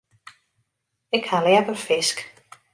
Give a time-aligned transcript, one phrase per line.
[1.17, 2.17] Ik ha leaver fisk.